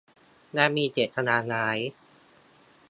[0.53, 1.77] และมีเจตนาร้าย